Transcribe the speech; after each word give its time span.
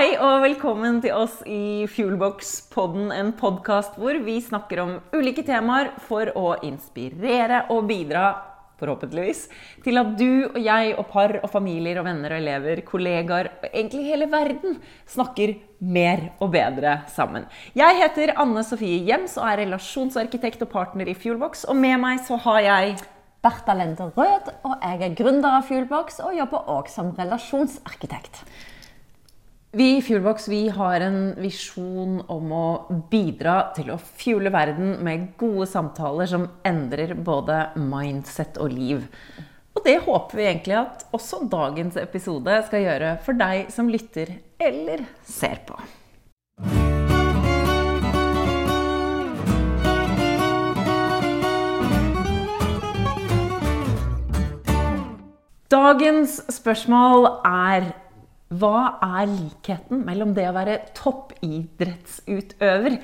Hei 0.00 0.14
og 0.16 0.38
velkommen 0.40 1.02
til 1.04 1.12
oss 1.12 1.42
i 1.44 1.84
Fuelbox-podden, 1.92 3.10
en 3.12 3.34
podkast 3.36 3.98
hvor 4.00 4.16
vi 4.24 4.38
snakker 4.40 4.80
om 4.80 4.94
ulike 5.12 5.42
temaer 5.44 5.90
for 6.06 6.30
å 6.40 6.54
inspirere 6.64 7.66
og 7.74 7.84
bidra, 7.90 8.30
forhåpentligvis, 8.80 9.42
til 9.84 10.00
at 10.00 10.14
du 10.16 10.46
og 10.46 10.56
jeg 10.56 10.94
og 10.94 11.04
par 11.10 11.36
og 11.42 11.52
familier 11.52 12.00
og 12.00 12.08
venner 12.08 12.32
og 12.32 12.40
elever, 12.40 12.80
kollegaer, 12.88 13.52
og 13.60 13.68
egentlig 13.74 14.06
hele 14.06 14.30
verden, 14.32 14.80
snakker 15.04 15.52
mer 15.84 16.30
og 16.38 16.54
bedre 16.56 16.96
sammen. 17.12 17.44
Jeg 17.76 18.00
heter 18.00 18.32
Anne 18.40 18.64
Sofie 18.64 19.04
Jems 19.04 19.36
og 19.36 19.50
er 19.50 19.66
relasjonsarkitekt 19.66 20.64
og 20.64 20.72
partner 20.78 21.12
i 21.12 21.18
Fuelbox, 21.26 21.68
og 21.68 21.76
med 21.76 22.00
meg 22.00 22.24
så 22.24 22.40
har 22.48 22.64
jeg 22.70 22.96
Bertha 23.44 23.76
Lende 23.76 24.08
Rød, 24.16 24.48
og 24.64 24.80
jeg 24.80 25.04
er 25.10 25.20
gründer 25.20 25.60
av 25.60 25.68
Fuelbox 25.68 26.22
og 26.24 26.40
jobber 26.40 26.76
også 26.80 27.02
som 27.02 27.16
relasjonsarkitekt. 27.20 28.46
Vi 29.72 29.96
i 29.96 30.02
Fuelbox 30.02 30.48
vi 30.48 30.68
har 30.68 31.00
en 31.06 31.34
visjon 31.38 32.16
om 32.26 32.48
å 32.50 32.64
bidra 33.10 33.68
til 33.76 33.92
å 33.94 34.00
fuele 34.02 34.50
verden 34.50 34.96
med 35.06 35.28
gode 35.38 35.68
samtaler 35.70 36.26
som 36.26 36.48
endrer 36.66 37.12
både 37.14 37.60
mindset 37.78 38.58
og 38.58 38.74
liv. 38.74 39.04
Og 39.78 39.86
det 39.86 39.94
håper 40.08 40.40
vi 40.40 40.48
egentlig 40.48 40.74
at 40.80 41.06
også 41.14 41.44
dagens 41.52 42.00
episode 42.02 42.58
skal 42.66 42.82
gjøre 42.82 43.14
for 43.22 43.38
deg 43.38 43.70
som 43.70 43.86
lytter 43.86 44.34
eller 44.58 45.06
ser 45.22 45.62
på. 45.70 45.78
Dagens 55.70 56.40
spørsmål 56.58 57.36
er 57.46 57.92
hva 58.50 58.98
er 59.06 59.28
likheten 59.30 60.00
mellom 60.02 60.32
det 60.34 60.48
å 60.50 60.54
være 60.56 60.80
toppidrettsutøver 60.98 62.96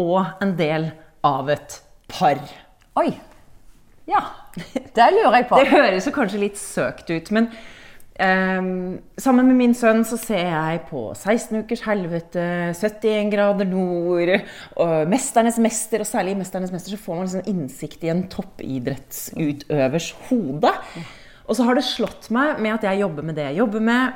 og 0.00 0.24
en 0.40 0.54
del 0.56 0.86
av 1.24 1.50
et 1.52 1.82
par? 2.08 2.40
Oi! 3.00 3.12
Ja, 4.08 4.20
det 4.96 5.10
lurer 5.12 5.36
jeg 5.42 5.48
på. 5.50 5.56
Det 5.60 5.68
høres 5.72 6.06
jo 6.08 6.12
kanskje 6.16 6.40
litt 6.40 6.58
søkt 6.60 7.08
ut, 7.12 7.30
men 7.36 7.44
um, 8.16 8.98
sammen 9.20 9.46
med 9.50 9.56
min 9.60 9.76
sønn 9.76 10.04
så 10.08 10.16
ser 10.20 10.48
jeg 10.48 10.82
på 10.88 11.12
16 11.12 11.64
ukers 11.64 11.84
helvete, 11.84 12.72
71 12.72 13.32
grader 13.32 13.68
nord, 13.68 14.32
og 14.80 14.94
'Mesternes 15.08 15.60
mester', 15.60 16.00
og 16.00 16.08
særlig 16.08 16.32
i 16.32 16.38
'Mesternes 16.40 16.72
mester' 16.72 16.96
så 16.96 17.00
får 17.04 17.14
man 17.16 17.28
liksom 17.28 17.48
innsikt 17.52 18.04
i 18.04 18.12
en 18.12 18.28
toppidrettsutøvers 18.32 20.08
hode. 20.30 20.72
Og 21.44 21.56
så 21.56 21.62
har 21.68 21.76
det 21.76 21.84
slått 21.84 22.30
meg 22.32 22.56
med 22.56 22.72
at 22.78 22.84
jeg 22.88 23.04
jobber 23.04 23.22
med 23.22 23.36
det 23.36 23.50
jeg 23.50 23.60
jobber 23.60 23.80
med, 23.84 24.12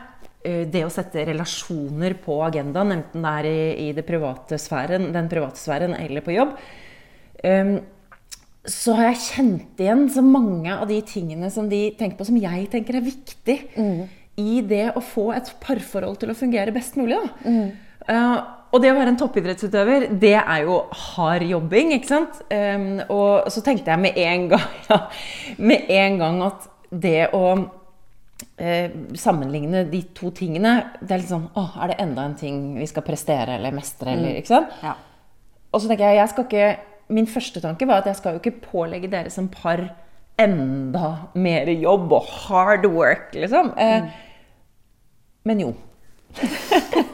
det 0.70 0.84
å 0.86 0.92
sette 0.92 1.24
relasjoner 1.28 2.16
på 2.22 2.38
agendaen, 2.46 2.96
enten 2.98 3.24
det 3.24 3.34
er 3.40 3.48
i, 3.48 3.60
i 3.86 3.92
det 3.96 4.04
private 4.08 4.58
sfæren, 4.60 5.10
den 5.14 5.30
private 5.30 5.60
sfæren 5.60 5.96
eller 5.98 6.24
på 6.24 6.34
jobb, 6.36 6.56
um, 7.44 7.78
så 8.68 8.94
har 8.98 9.10
jeg 9.10 9.24
kjent 9.24 9.80
igjen 9.80 10.06
så 10.12 10.22
mange 10.24 10.74
av 10.74 10.88
de 10.90 10.98
tingene 11.06 11.48
som 11.52 11.68
de 11.70 11.86
tenker 11.96 12.18
på, 12.18 12.26
som 12.28 12.38
jeg 12.40 12.68
tenker 12.72 12.98
er 12.98 13.06
viktig 13.06 13.58
mm. 13.78 14.00
i 14.42 14.60
det 14.68 14.90
å 14.92 15.02
få 15.04 15.30
et 15.36 15.50
parforhold 15.62 16.20
til 16.20 16.34
å 16.34 16.36
fungere 16.36 16.74
best 16.74 16.98
mulig. 17.00 17.20
Mm. 17.46 17.70
Uh, 18.08 18.58
og 18.68 18.82
det 18.84 18.90
å 18.92 18.98
være 18.98 19.14
en 19.14 19.18
toppidrettsutøver, 19.20 20.10
det 20.20 20.34
er 20.36 20.64
jo 20.66 20.82
hard 21.14 21.46
jobbing, 21.48 21.94
ikke 21.96 22.10
sant? 22.10 22.42
Um, 22.52 22.98
og 23.08 23.48
så 23.52 23.62
tenkte 23.64 23.94
jeg 23.94 24.02
med 24.02 24.18
en 24.20 24.48
gang, 24.52 24.66
ja, 24.90 25.00
med 25.56 25.88
en 25.96 26.20
gang 26.20 26.42
at 26.50 26.68
det 26.88 27.30
å 27.36 27.44
eh, 28.58 28.90
sammenligne 29.18 29.84
de 29.90 30.02
to 30.14 30.30
tingene 30.30 30.72
Det 31.00 31.10
er 31.14 31.18
litt 31.22 31.30
sånn 31.32 31.48
Å, 31.58 31.64
er 31.82 31.92
det 31.92 31.96
enda 32.04 32.24
en 32.28 32.36
ting 32.38 32.60
vi 32.78 32.86
skal 32.86 33.02
prestere 33.06 33.56
eller 33.58 33.74
mestre, 33.74 34.12
eller 34.14 34.34
Mm. 34.34 34.38
Ikke 34.42 34.52
sant? 34.52 34.68
Ja. 34.82 34.94
Og 35.72 35.80
så 35.82 35.88
tenker 35.90 36.08
jeg, 36.08 36.16
jeg 36.20 36.28
skal 36.32 36.44
ikke 36.48 36.68
Min 37.18 37.26
første 37.26 37.60
tanke 37.64 37.86
var 37.88 38.02
at 38.02 38.06
jeg 38.10 38.16
skal 38.20 38.34
jo 38.36 38.40
ikke 38.42 38.60
pålegge 38.70 39.08
dere 39.10 39.30
som 39.32 39.48
par 39.48 39.80
enda 40.38 41.14
mer 41.34 41.66
jobb 41.72 42.12
og 42.12 42.26
hard 42.46 42.84
work, 42.92 43.32
liksom. 43.34 43.72
Eh, 43.80 44.04
Men 45.48 45.60
jo. 45.64 45.70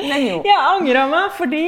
Men 0.00 0.26
jo. 0.26 0.36
Jeg 0.48 0.58
angra 0.58 1.06
meg, 1.10 1.32
fordi 1.36 1.62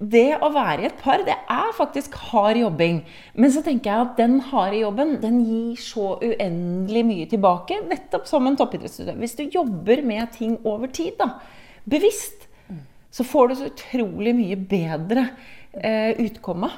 det 0.00 0.38
å 0.40 0.48
være 0.54 0.84
i 0.84 0.88
et 0.88 1.00
par, 1.00 1.20
det 1.26 1.36
er 1.36 1.72
faktisk 1.76 2.14
hard 2.30 2.56
jobbing. 2.56 3.02
Men 3.36 3.52
så 3.52 3.60
tenker 3.64 3.90
jeg 3.90 4.06
at 4.06 4.20
den 4.20 4.38
harde 4.48 4.78
jobben 4.80 5.18
den 5.20 5.42
gir 5.44 5.80
så 5.82 6.14
uendelig 6.24 7.02
mye 7.04 7.26
tilbake. 7.28 7.82
Nettopp 7.90 8.28
som 8.30 8.48
en 8.48 8.56
toppidrettsutøver. 8.56 9.18
Hvis 9.20 9.36
du 9.36 9.44
jobber 9.52 10.00
med 10.06 10.32
ting 10.36 10.56
over 10.64 10.88
tid, 10.88 11.18
da, 11.20 11.34
bevisst, 11.84 12.48
så 13.10 13.26
får 13.26 13.50
du 13.50 13.54
så 13.58 13.68
utrolig 13.68 14.32
mye 14.38 14.56
bedre 14.70 15.26
eh, 15.74 16.14
utkomme. 16.24 16.70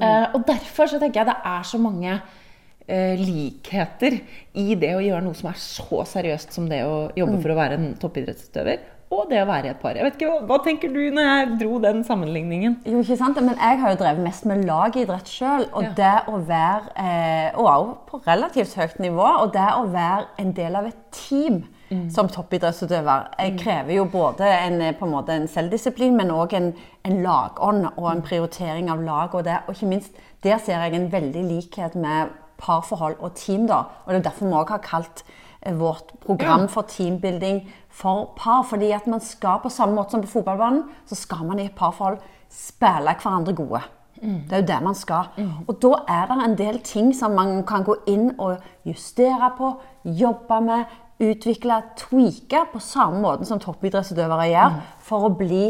Eh, 0.00 0.26
og 0.32 0.46
derfor 0.48 0.88
så 0.88 1.00
tenker 1.02 1.20
jeg 1.20 1.28
det 1.28 1.40
er 1.50 1.66
så 1.66 1.80
mange 1.82 2.14
eh, 2.14 3.20
likheter 3.20 4.16
i 4.56 4.78
det 4.80 4.94
å 4.96 5.02
gjøre 5.04 5.26
noe 5.26 5.36
som 5.36 5.50
er 5.50 5.60
så 5.60 6.04
seriøst 6.08 6.56
som 6.56 6.70
det 6.70 6.80
å 6.86 7.10
jobbe 7.18 7.36
for 7.42 7.52
å 7.52 7.58
være 7.58 7.76
en 7.76 7.92
toppidrettsutøver, 8.00 8.80
og 9.10 9.26
det 9.30 9.40
å 9.42 9.46
være 9.48 9.66
i 9.66 9.70
et 9.72 9.80
par. 9.82 9.96
Jeg 9.98 10.06
vet 10.06 10.14
ikke, 10.18 10.30
Hva, 10.30 10.44
hva 10.46 10.58
tenker 10.62 10.92
du 10.94 11.00
når 11.10 11.26
jeg 11.26 11.48
dro 11.64 11.80
den 11.82 12.04
sammenligningen? 12.06 12.76
Jo, 12.86 13.00
ikke 13.02 13.16
sant? 13.18 13.40
Men 13.42 13.58
jeg 13.58 13.80
har 13.80 13.90
jo 13.90 13.98
drevet 13.98 14.22
mest 14.22 14.46
med 14.46 14.62
lagidrett 14.68 15.26
sjøl. 15.26 15.66
Og 15.72 15.82
Ja. 15.82 15.90
det 15.98 16.14
å 16.30 16.38
være 16.46 16.94
eh, 16.94 17.50
Og 17.58 17.66
også 17.66 17.96
på 18.06 18.22
relativt 18.28 18.76
høyt 18.78 19.00
nivå. 19.02 19.26
Og 19.42 19.52
det 19.52 19.66
å 19.74 19.84
være 19.90 20.26
en 20.38 20.52
del 20.52 20.76
av 20.76 20.86
et 20.86 21.02
team 21.10 21.64
som 22.10 22.28
toppidrettsutøver 22.30 23.24
mm. 23.34 23.58
krever 23.58 23.96
jo 23.96 24.04
både 24.06 24.46
en, 24.46 24.80
eh, 24.80 24.94
på 24.94 25.08
en, 25.08 25.10
måte 25.10 25.34
en 25.34 25.48
selvdisiplin, 25.50 26.14
men 26.16 26.30
òg 26.30 26.54
en, 26.54 26.68
en 27.02 27.22
lagånd 27.24 27.88
og 27.96 28.06
en 28.12 28.22
prioritering 28.22 28.90
av 28.92 29.02
lag. 29.02 29.34
Og, 29.34 29.42
det, 29.44 29.58
og 29.66 29.74
ikke 29.74 29.90
minst, 29.90 30.14
der 30.46 30.62
ser 30.62 30.78
jeg 30.84 30.94
en 30.94 31.10
veldig 31.12 31.42
likhet 31.48 31.96
med 31.98 32.30
parforhold 32.62 33.18
og 33.18 33.34
team. 33.34 33.66
da. 33.66 33.82
Og 34.04 34.14
det 34.14 34.20
er 34.20 34.28
derfor 34.30 34.46
vi 34.46 34.58
òg 34.60 34.70
har 34.76 34.84
kalt 34.86 35.24
eh, 35.24 35.34
vårt 35.66 36.12
program 36.20 36.68
for 36.68 36.82
teambuilding 36.82 37.68
for 37.88 38.32
par. 38.36 38.62
fordi 38.62 38.90
at 38.92 39.06
man 39.06 39.20
skal 39.20 39.60
på 39.62 39.68
samme 39.68 39.94
måte 39.94 40.10
som 40.10 40.22
på 40.22 40.26
fotballbanen, 40.26 40.84
så 41.06 41.14
skal 41.14 41.44
man 41.44 41.58
i 41.58 41.64
et 41.64 41.76
parforhold 41.76 42.18
spille 42.50 43.14
hverandre 43.22 43.54
gode. 43.54 43.80
Det 44.20 44.52
er 44.52 44.60
jo 44.60 44.66
det 44.66 44.82
man 44.82 44.94
skal. 44.94 45.30
Og 45.68 45.78
da 45.82 45.92
er 46.08 46.26
det 46.28 46.44
en 46.44 46.56
del 46.58 46.78
ting 46.84 47.14
som 47.16 47.32
man 47.32 47.62
kan 47.66 47.84
gå 47.84 47.94
inn 48.06 48.34
og 48.38 48.58
justere 48.84 49.52
på, 49.56 49.72
jobbe 50.04 50.60
med, 50.60 50.84
utvikle, 51.20 51.82
tweake 51.96 52.64
på 52.72 52.80
samme 52.80 53.20
måte 53.20 53.48
som 53.48 53.60
toppidrettsutøvere 53.60 54.50
gjør, 54.50 54.76
for 55.04 55.28
å 55.28 55.32
bli 55.36 55.64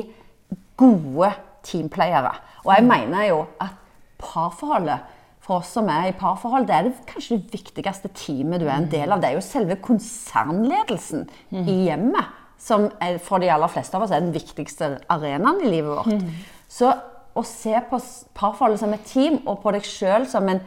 gode 0.78 1.30
teamplayere. 1.66 2.32
Og 2.64 2.74
jeg 2.74 2.86
mener 2.86 3.24
jo 3.28 3.40
at 3.60 3.78
parforholdet 4.18 4.98
for 5.40 5.60
oss 5.60 5.70
som 5.76 5.88
er 5.88 6.10
i 6.10 6.16
parforhold, 6.16 6.66
det 6.68 6.74
er 6.76 6.88
det 6.88 7.06
kanskje 7.08 7.38
det 7.40 7.54
viktigste 7.54 8.10
teamet 8.16 8.60
du 8.60 8.66
er 8.68 8.76
en 8.76 8.90
del 8.92 9.12
av. 9.12 9.22
Det 9.22 9.30
er 9.30 9.38
jo 9.38 9.44
selve 9.44 9.78
konsernledelsen 9.82 11.24
i 11.64 11.78
hjemmet 11.86 12.36
som 12.60 12.90
er, 13.00 13.16
for 13.24 13.40
de 13.40 13.48
aller 13.48 13.72
fleste 13.72 13.96
av 13.96 14.04
oss 14.04 14.12
er 14.12 14.20
den 14.20 14.34
viktigste 14.36 14.98
arenaen 15.10 15.62
i 15.64 15.70
livet 15.72 15.96
vårt. 15.96 16.26
Så 16.68 16.92
å 17.32 17.44
se 17.46 17.72
på 17.88 17.98
parforholdet 18.36 18.82
som 18.82 18.92
et 18.92 19.06
team, 19.08 19.40
og 19.48 19.62
på 19.62 19.72
deg 19.72 19.86
sjøl 19.86 20.26
som 20.28 20.48
en 20.50 20.60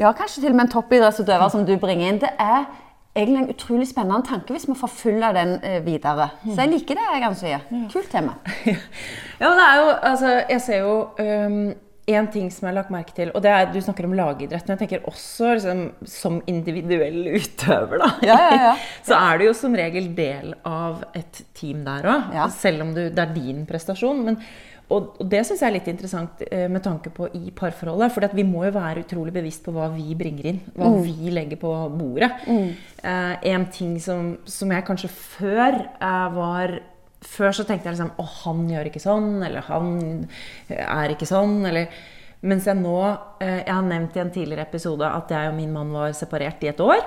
ja, 0.00 0.08
kanskje 0.16 0.40
til 0.40 0.54
og 0.54 0.56
med 0.56 0.66
en 0.66 0.72
toppidrettsutøver 0.72 1.52
som 1.52 1.66
du 1.68 1.74
bringer 1.78 2.08
inn, 2.08 2.20
det 2.22 2.32
er 2.40 2.64
egentlig 3.12 3.42
en 3.42 3.52
utrolig 3.52 3.86
spennende 3.90 4.24
tanke 4.24 4.54
hvis 4.54 4.64
vi 4.68 4.76
forfølger 4.78 5.36
den 5.36 5.54
eh, 5.60 5.80
videre. 5.84 6.30
Så 6.46 6.56
jeg 6.62 6.72
liker 6.72 6.96
det, 6.96 7.08
jeg, 7.12 7.22
kan 7.22 7.36
si. 7.36 7.54
Kult 7.92 8.10
tema. 8.12 8.38
Ja, 9.42 9.48
men 9.50 9.58
det 9.58 9.64
er 9.66 9.78
jo, 9.80 9.86
altså, 10.06 10.28
jeg 10.48 10.60
ser 10.62 10.76
jo 10.84 10.92
um, 11.18 11.72
en 12.10 12.26
ting 12.34 12.48
som 12.50 12.66
jeg 12.66 12.72
har 12.72 12.78
lagt 12.80 12.90
merke 12.90 13.14
til, 13.14 13.30
og 13.30 13.42
det 13.44 13.50
er 13.54 13.68
Du 13.72 13.78
snakker 13.80 14.04
om 14.08 14.14
lagidrett, 14.18 14.66
men 14.66 14.74
jeg 14.76 14.80
tenker 14.88 15.04
også 15.06 15.52
liksom, 15.54 15.82
som 16.08 16.40
individuell 16.50 17.28
utøver, 17.38 17.98
da. 18.02 18.08
Ja, 18.26 18.38
ja, 18.42 18.58
ja. 18.66 18.74
Så 19.06 19.14
er 19.14 19.38
du 19.38 19.44
jo 19.46 19.54
som 19.54 19.74
regel 19.78 20.10
del 20.18 20.54
av 20.66 21.04
et 21.14 21.44
team 21.54 21.84
der 21.86 22.08
òg, 22.10 22.36
selv 22.58 22.82
om 22.88 22.92
du, 22.96 23.04
det 23.10 23.22
er 23.22 23.34
din 23.36 23.62
prestasjon. 23.70 24.24
Men, 24.26 24.40
og, 24.92 25.14
og 25.22 25.28
det 25.30 25.44
syns 25.46 25.62
jeg 25.62 25.70
er 25.70 25.76
litt 25.78 25.86
interessant 25.88 26.42
eh, 26.50 26.66
med 26.68 26.82
tanke 26.84 27.08
på 27.14 27.30
i 27.38 27.52
parforholdet. 27.56 28.10
For 28.12 28.26
vi 28.36 28.44
må 28.44 28.66
jo 28.66 28.74
være 28.74 29.06
utrolig 29.06 29.32
bevisst 29.32 29.62
på 29.64 29.72
hva 29.72 29.86
vi 29.94 30.12
bringer 30.18 30.50
inn, 30.50 30.58
hva 30.76 30.90
Mm. 30.90 30.98
vi 31.06 31.30
legger 31.32 31.56
på 31.62 31.70
bordet. 31.96 32.28
Eh, 32.50 33.34
en 33.54 33.64
ting 33.72 33.94
som, 34.02 34.34
som 34.44 34.74
jeg 34.74 34.84
kanskje 34.90 35.08
før 35.14 35.78
eh, 35.86 36.26
var 36.34 36.80
Før 37.22 37.54
så 37.54 37.64
tenkte 37.66 37.88
jeg 37.88 37.96
liksom 37.96 38.18
Å, 38.18 38.26
han 38.42 38.64
gjør 38.70 38.90
ikke 38.90 39.02
sånn, 39.02 39.30
eller 39.46 39.62
han 39.68 39.92
er 40.74 41.14
ikke 41.14 41.28
sånn, 41.28 41.60
eller 41.70 41.92
Mens 42.42 42.66
jeg 42.66 42.74
nå 42.80 42.96
eh, 43.38 43.60
Jeg 43.62 43.70
har 43.70 43.84
nevnt 43.86 44.16
i 44.18 44.22
en 44.24 44.32
tidligere 44.34 44.66
episode 44.66 45.06
at 45.06 45.30
jeg 45.30 45.50
og 45.52 45.54
min 45.54 45.70
mann 45.70 45.92
var 45.94 46.14
separert 46.18 46.64
i 46.66 46.72
et 46.72 46.80
år. 46.82 46.98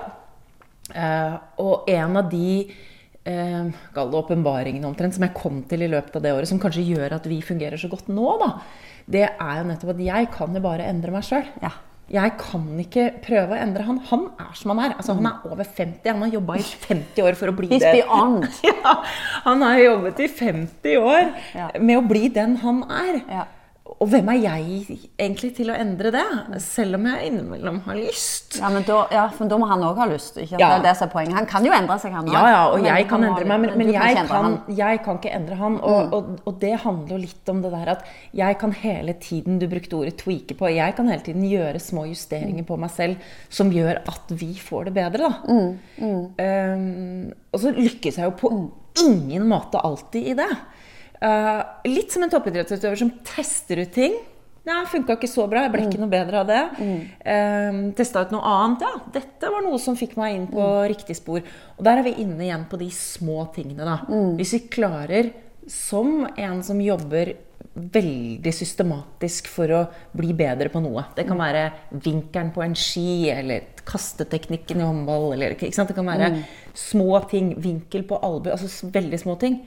Eh, 0.96 1.34
og 1.60 1.90
en 1.92 2.20
av 2.22 2.30
de 2.32 2.50
galle 3.26 3.72
kall 3.90 4.12
det 4.12 4.18
åpenbaringene 4.20 4.86
omtrent, 4.86 5.16
som 5.16 5.24
jeg 5.26 5.34
kom 5.34 5.56
til 5.66 5.82
i 5.82 5.88
løpet 5.90 6.14
av 6.14 6.22
det 6.22 6.30
året, 6.30 6.46
som 6.46 6.60
kanskje 6.62 6.84
gjør 6.86 7.16
at 7.16 7.24
vi 7.26 7.40
fungerer 7.42 7.80
så 7.80 7.90
godt 7.90 8.06
nå, 8.06 8.26
da, 8.38 8.52
det 9.10 9.24
er 9.26 9.56
jo 9.58 9.64
nettopp 9.66 9.90
at 9.96 10.02
jeg 10.06 10.28
kan 10.34 10.54
jo 10.54 10.62
bare 10.62 10.86
endre 10.86 11.14
meg 11.14 11.26
sjøl. 11.26 11.48
Ja. 11.58 11.72
Jeg 12.12 12.36
kan 12.38 12.66
ikke 12.78 13.08
prøve 13.24 13.56
å 13.56 13.58
endre 13.58 13.82
han. 13.82 13.96
Han 14.12 14.28
er 14.38 14.52
som 14.54 14.70
han 14.70 14.84
er. 14.84 14.92
Altså, 14.94 15.16
han 15.18 15.26
er 15.26 15.40
over 15.50 15.64
50. 15.66 16.06
Han 16.12 16.22
har 16.22 16.28
jobba 16.36 16.54
i 16.60 16.62
50 16.62 17.22
år 17.26 17.34
for 17.40 17.50
å 17.50 17.56
bli 17.58 17.66
He's 17.72 17.82
det. 17.82 17.96
beyond. 17.98 18.46
Ja, 18.70 18.92
han 19.42 19.64
har 19.66 19.80
jobbet 19.82 20.20
i 20.22 20.28
50 20.30 20.96
år 21.02 21.32
Ja. 21.56 21.70
med 21.82 21.98
å 21.98 22.04
bli 22.06 22.28
den 22.30 22.54
han 22.62 22.84
er. 22.86 23.18
Ja. 23.26 23.44
Og 23.96 24.10
hvem 24.12 24.28
er 24.28 24.36
jeg 24.42 24.98
egentlig 25.16 25.54
til 25.56 25.70
å 25.72 25.76
endre 25.76 26.10
det? 26.12 26.24
Selv 26.60 26.98
om 26.98 27.06
jeg 27.08 27.30
innimellom 27.30 27.78
har 27.86 27.96
lyst. 27.96 28.58
Ja, 28.60 28.68
men 28.72 28.84
da, 28.84 28.98
ja, 29.12 29.22
for 29.32 29.48
da 29.48 29.56
må 29.60 29.68
han 29.70 29.84
òg 29.88 29.96
ha 30.02 30.06
lyst. 30.10 30.36
Ikke? 30.36 30.58
Ja. 30.60 30.68
Det 30.68 30.76
er 30.82 30.84
det 30.84 30.92
som 30.98 31.08
er 31.08 31.12
poenget. 31.14 31.36
Han 31.38 31.48
kan 31.48 31.64
jo 31.64 31.72
endre 31.72 31.96
seg, 32.02 32.12
han 32.12 32.28
òg. 32.28 32.36
Ja, 32.36 32.42
ja, 32.52 32.60
og 32.74 32.84
jeg 32.84 33.08
kan 33.08 33.24
endre 33.24 33.48
meg, 33.48 33.62
men, 33.64 33.72
men 33.80 33.92
jeg, 33.94 34.26
kan. 34.28 34.50
Mm. 34.52 34.74
jeg 34.76 35.00
kan 35.06 35.20
ikke 35.20 35.32
endre 35.38 35.60
han. 35.62 35.80
Og, 35.80 36.12
og, 36.18 36.30
og 36.44 36.60
det 36.60 36.74
handler 36.84 37.16
jo 37.16 37.22
litt 37.24 37.52
om 37.52 37.64
det 37.64 37.72
der 37.72 37.92
at 37.94 38.04
jeg 38.36 38.60
kan 38.60 38.76
hele 38.76 39.16
tiden 39.22 39.60
Du 39.62 39.66
brukte 39.70 39.96
ordet 39.96 40.20
'tweake' 40.20 40.58
på. 40.60 40.68
Jeg 40.76 40.96
kan 40.98 41.08
hele 41.08 41.24
tiden 41.24 41.48
gjøre 41.48 41.80
små 41.80 42.04
justeringer 42.10 42.68
på 42.68 42.76
meg 42.76 42.92
selv 42.92 43.32
som 43.48 43.72
gjør 43.72 44.02
at 44.04 44.36
vi 44.36 44.52
får 44.60 44.90
det 44.90 44.96
bedre, 45.00 45.30
da. 45.30 45.32
Mm, 45.48 46.24
Um, 46.36 47.32
og 47.52 47.60
så 47.60 47.70
lykkes 47.72 48.18
jeg 48.18 48.28
jo 48.28 48.34
på 48.38 48.50
ingen 49.02 49.46
måte 49.48 49.80
alltid 49.80 50.32
i 50.32 50.34
det. 50.36 50.48
Uh, 51.26 51.62
litt 51.90 52.14
som 52.14 52.22
en 52.22 52.30
toppidrettsutøver 52.30 53.00
som 53.00 53.10
tester 53.26 53.82
ut 53.82 53.94
ting. 53.94 54.14
Nei, 54.66 54.80
funka 54.90 55.14
ikke 55.14 55.30
så 55.30 55.44
bra. 55.46 55.62
Jeg 55.62 55.72
ble 55.74 55.84
ikke 55.86 56.00
noe 56.02 56.10
bedre 56.10 56.40
av 56.42 56.48
det. 56.50 56.62
Um, 57.22 57.80
Testa 57.94 58.24
ut 58.26 58.32
noe 58.34 58.42
annet. 58.50 58.82
Ja, 58.82 59.02
dette 59.14 59.50
var 59.52 59.62
noe 59.62 59.78
som 59.82 59.98
fikk 59.98 60.16
meg 60.18 60.34
inn 60.34 60.48
på 60.50 60.64
riktig 60.90 61.14
spor. 61.20 61.42
Og 61.76 61.82
der 61.86 62.00
er 62.00 62.06
vi 62.06 62.16
inne 62.24 62.42
igjen 62.48 62.64
på 62.70 62.78
de 62.80 62.88
små 62.94 63.44
tingene, 63.54 63.86
da. 63.86 64.00
Hvis 64.38 64.56
vi 64.56 64.64
klarer, 64.74 65.30
som 65.70 66.24
en 66.34 66.62
som 66.66 66.82
jobber 66.82 67.36
veldig 67.76 68.52
systematisk 68.54 69.50
for 69.52 69.72
å 69.74 69.80
bli 70.16 70.32
bedre 70.36 70.70
på 70.72 70.80
noe. 70.80 71.04
Det 71.16 71.26
kan 71.28 71.38
være 71.38 71.66
vinkelen 71.92 72.52
på 72.54 72.62
en 72.64 72.76
ski, 72.78 73.28
eller 73.30 73.68
kasteteknikken 73.86 74.80
i 74.80 74.86
håndball. 74.86 75.28
Eller? 75.36 75.54
Det 75.60 75.94
kan 75.94 76.08
være 76.08 76.32
små 76.74 77.20
ting. 77.30 77.52
Vinkel 77.62 78.06
på 78.08 78.18
albue. 78.18 78.56
Altså 78.56 78.90
veldig 78.94 79.20
små 79.22 79.36
ting. 79.42 79.60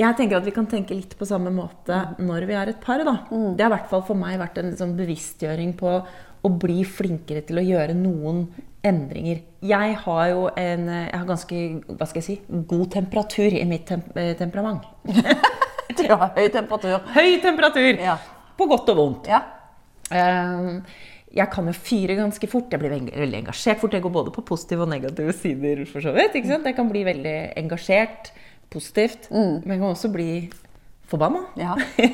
Jeg 0.00 0.16
tenker 0.16 0.38
at 0.38 0.46
vi 0.46 0.54
kan 0.56 0.68
tenke 0.70 0.96
litt 0.96 1.12
på 1.18 1.28
samme 1.28 1.50
måte 1.52 1.96
når 2.24 2.46
vi 2.48 2.56
er 2.56 2.72
et 2.72 2.80
par. 2.80 3.02
Da. 3.04 3.18
Det 3.28 3.64
har 3.64 3.68
i 3.68 3.74
hvert 3.76 3.90
fall 3.92 4.04
for 4.06 4.16
meg 4.16 4.38
vært 4.40 4.58
en 4.62 4.72
sånn 4.78 4.96
bevisstgjøring 4.96 5.74
på 5.80 5.92
å 6.40 6.50
bli 6.56 6.80
flinkere 6.88 7.42
til 7.44 7.60
å 7.60 7.64
gjøre 7.66 7.96
noen 7.98 8.46
endringer. 8.86 9.42
Jeg 9.60 9.96
har 10.06 10.22
jo 10.30 10.46
en 10.56 10.86
jeg 10.88 11.12
har 11.12 11.26
ganske 11.28 11.58
hva 11.90 12.06
skal 12.08 12.22
jeg 12.22 12.28
si, 12.30 12.36
god 12.70 12.86
temperatur 12.94 13.52
i 13.52 13.66
mitt 13.68 13.84
tem 13.90 14.04
eh, 14.16 14.32
temperament. 14.40 14.88
Ja, 16.00 16.16
høy 16.32 16.46
temperatur. 16.54 17.02
Høy 17.12 17.40
temperatur! 17.42 17.98
Ja. 18.00 18.14
På 18.56 18.64
godt 18.70 18.88
og 18.92 18.96
vondt. 18.96 19.26
Ja. 19.28 19.42
Eh, 20.08 20.78
Jeg 21.30 21.46
kan 21.52 21.68
jo 21.68 21.74
fyre 21.76 22.16
ganske 22.18 22.48
fort. 22.50 22.72
Jeg 22.72 22.80
blir 22.82 22.90
veldig, 22.94 23.36
engasjert 23.42 23.82
fort. 23.82 23.92
Jeg 23.94 24.02
går 24.02 24.14
både 24.14 24.32
på 24.34 24.42
positive 24.48 24.86
og 24.86 24.90
negative 24.90 25.34
sider. 25.36 25.84
for 25.86 26.02
så 26.02 26.14
vidt? 26.16 26.34
Jeg 26.40 26.74
kan 26.74 26.88
bli 26.90 27.04
veldig 27.06 27.34
engasjert 27.60 28.32
positivt, 28.70 29.30
men 29.30 29.76
kan 29.76 29.90
også 29.90 30.10
bli 30.12 30.30
forbanna. 31.10 31.44
Ja. 31.58 31.76